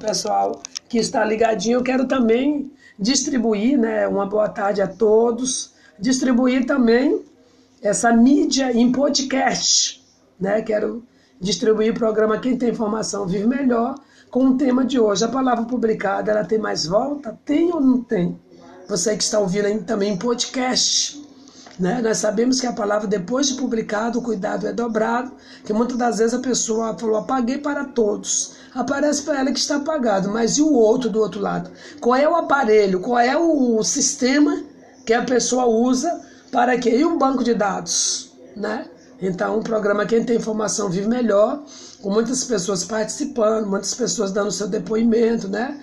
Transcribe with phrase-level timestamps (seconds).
[0.00, 1.78] pessoal que está ligadinho.
[1.78, 4.08] Eu quero também distribuir, né?
[4.08, 5.72] Uma boa tarde a todos.
[5.98, 7.22] Distribuir também
[7.80, 10.02] essa mídia em podcast,
[10.40, 10.62] né?
[10.62, 11.04] Quero
[11.40, 13.94] distribuir o programa Quem Tem Informação Vive Melhor
[14.30, 15.24] com o tema de hoje.
[15.24, 17.38] A palavra publicada, ela tem mais volta?
[17.44, 18.38] Tem ou não tem?
[18.88, 21.19] Você que está ouvindo aí também em podcast.
[21.80, 22.02] Né?
[22.02, 25.32] Nós sabemos que a palavra, depois de publicado, o cuidado é dobrado,
[25.64, 28.56] que muitas das vezes a pessoa falou, apaguei para todos.
[28.74, 31.70] Aparece para ela que está apagado, mas e o outro do outro lado?
[31.98, 34.62] Qual é o aparelho, qual é o sistema
[35.06, 36.20] que a pessoa usa
[36.52, 36.90] para que?
[36.90, 38.84] E um banco de dados, né?
[39.22, 41.62] Então, o programa Quem Tem Informação Vive Melhor,
[42.02, 45.80] com muitas pessoas participando, muitas pessoas dando seu depoimento, né?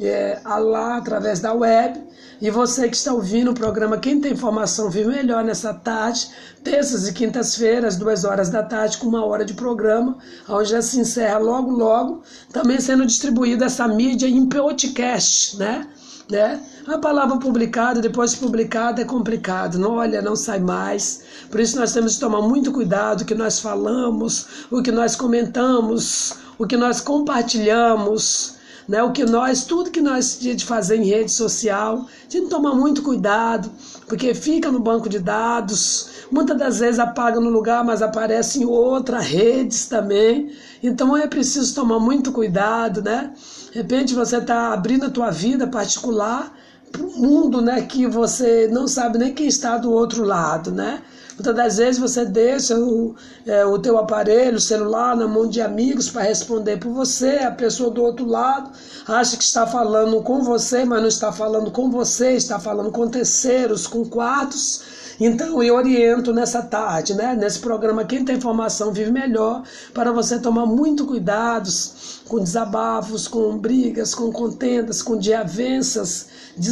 [0.00, 2.02] É, lá através da web.
[2.40, 6.28] E você que está ouvindo o programa Quem Tem Informação Vive Melhor nessa tarde,
[6.62, 11.00] terças e quintas-feiras, duas horas da tarde, com uma hora de programa, onde já se
[11.00, 15.86] encerra logo, logo, também sendo distribuída essa mídia em podcast, né?
[16.30, 16.60] né?
[16.86, 19.78] A palavra publicada, depois de publicada, é complicado.
[19.78, 21.22] Não olha, não sai mais.
[21.50, 25.16] Por isso nós temos que tomar muito cuidado o que nós falamos, o que nós
[25.16, 28.55] comentamos, o que nós compartilhamos,
[28.88, 29.02] né?
[29.02, 33.02] O que nós, tudo que nós de fazer em rede social, tem que tomar muito
[33.02, 33.70] cuidado,
[34.06, 38.64] porque fica no banco de dados, muitas das vezes apaga no lugar, mas aparece em
[38.64, 40.52] outras redes também.
[40.82, 43.32] Então é preciso tomar muito cuidado, né?
[43.70, 46.52] De repente você está abrindo a tua vida particular
[46.98, 51.02] um mundo, né, que você não sabe nem quem está do outro lado, né?
[51.34, 55.60] Muitas das vezes você deixa o, é, o teu aparelho, o celular, na mão de
[55.60, 58.70] amigos para responder por você, a pessoa do outro lado
[59.06, 63.08] acha que está falando com você, mas não está falando com você, está falando com
[63.08, 69.10] terceiros, com quartos então eu oriento nessa tarde, né, nesse programa Quem tem informação vive
[69.10, 69.62] melhor,
[69.94, 76.26] para você tomar muito cuidados com desabafos, com brigas, com contendas, com desavenças,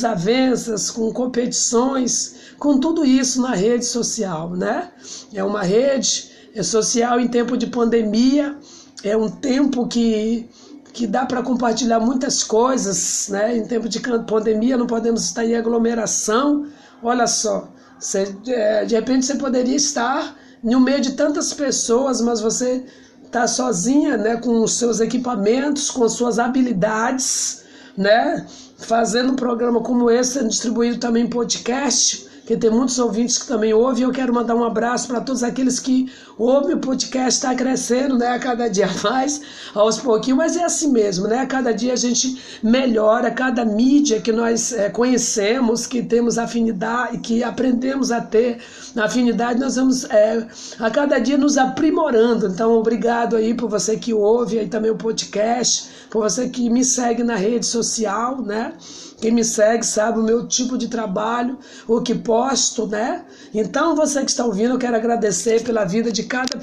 [0.00, 4.90] desavenças, com competições, com tudo isso na rede social, né?
[5.32, 6.30] É uma rede
[6.62, 8.56] social em tempo de pandemia,
[9.04, 10.48] é um tempo que
[10.92, 13.56] que dá para compartilhar muitas coisas, né?
[13.56, 16.66] Em tempo de pandemia não podemos estar em aglomeração.
[17.00, 22.40] Olha só, você, é, de repente você poderia estar no meio de tantas pessoas, mas
[22.40, 22.84] você
[23.24, 27.62] está sozinha, né, com os seus equipamentos, com as suas habilidades,
[27.96, 28.44] né,
[28.80, 33.46] fazendo um programa como esse, sendo distribuído também em podcast que tem muitos ouvintes que
[33.46, 34.02] também ouvem.
[34.02, 36.74] Eu quero mandar um abraço para todos aqueles que ouvem.
[36.74, 38.26] O podcast está crescendo, né?
[38.26, 39.40] A cada dia mais,
[39.72, 41.38] aos pouquinhos, mas é assim mesmo, né?
[41.38, 47.18] A cada dia a gente melhora, cada mídia que nós é, conhecemos, que temos afinidade,
[47.18, 48.58] que aprendemos a ter
[48.96, 50.44] afinidade, nós vamos é,
[50.80, 52.48] a cada dia nos aprimorando.
[52.48, 56.84] Então, obrigado aí por você que ouve aí também o podcast, por você que me
[56.84, 58.72] segue na rede social, né?
[59.20, 63.22] Quem me segue sabe o meu tipo de trabalho, o que posto, né?
[63.52, 66.56] Então, você que está ouvindo, eu quero agradecer pela vida de cada